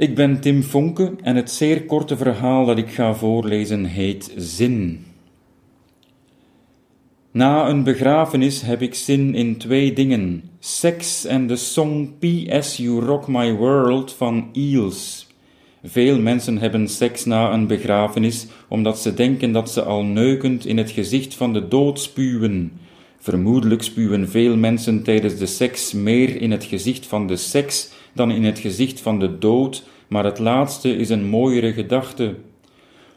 [0.00, 5.04] Ik ben Tim Fonke en het zeer korte verhaal dat ik ga voorlezen heet Zin.
[7.30, 12.76] Na een begrafenis heb ik zin in twee dingen: seks en de song P.S.
[12.76, 15.26] You Rock My World van Eels.
[15.84, 20.78] Veel mensen hebben seks na een begrafenis omdat ze denken dat ze al neukend in
[20.78, 22.72] het gezicht van de dood spuwen.
[23.18, 28.30] Vermoedelijk spuwen veel mensen tijdens de seks meer in het gezicht van de seks dan
[28.30, 32.34] in het gezicht van de dood, maar het laatste is een mooiere gedachte.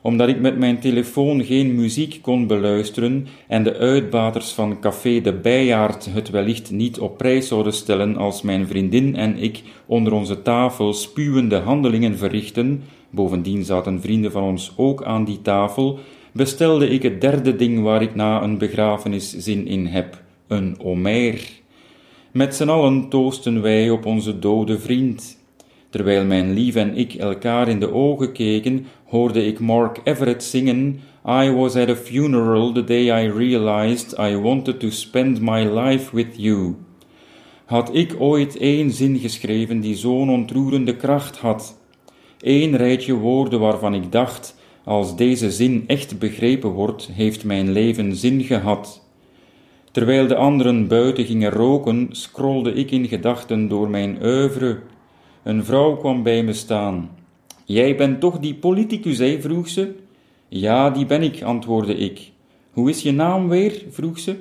[0.01, 5.33] Omdat ik met mijn telefoon geen muziek kon beluisteren en de uitbaters van Café de
[5.33, 10.41] Bijaard het wellicht niet op prijs zouden stellen als mijn vriendin en ik onder onze
[10.41, 15.99] tafel spuwende handelingen verrichten, bovendien zaten vrienden van ons ook aan die tafel,
[16.31, 21.61] bestelde ik het derde ding waar ik na een begrafenis zin in heb, een omer.
[22.33, 25.37] Met z'n allen toosten wij op onze dode vriend.
[25.89, 30.99] Terwijl mijn lief en ik elkaar in de ogen keken, hoorde ik Mark Everett zingen
[31.27, 36.15] I was at a funeral the day I realized I wanted to spend my life
[36.15, 36.75] with you.
[37.65, 41.79] Had ik ooit één zin geschreven die zo'n ontroerende kracht had?
[42.39, 48.15] Eén rijtje woorden waarvan ik dacht, als deze zin echt begrepen wordt, heeft mijn leven
[48.15, 49.02] zin gehad.
[49.93, 54.79] Terwijl de anderen buiten gingen roken, scrolde ik in gedachten door mijn oeuvre.
[55.43, 57.09] Een vrouw kwam bij me staan.
[57.65, 59.41] Jij bent toch die politicus, hè?
[59.41, 59.95] vroeg ze.
[60.47, 62.31] Ja, die ben ik, antwoordde ik.
[62.71, 63.83] Hoe is je naam weer?
[63.89, 64.35] vroeg ze.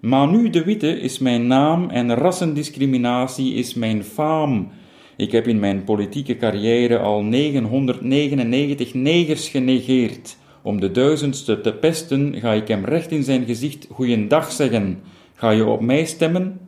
[0.00, 4.68] Manu de Witte is mijn naam en rassendiscriminatie is mijn faam.
[5.16, 10.36] Ik heb in mijn politieke carrière al 999 negers genegeerd.
[10.68, 15.00] Om de duizendste te pesten, ga ik hem recht in zijn gezicht goeiedag zeggen.
[15.34, 16.60] Ga je op mij stemmen?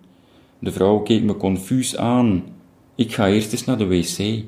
[0.59, 2.45] De vrouw keek me confuus aan.
[2.95, 4.45] Ik ga eerst eens naar de wc.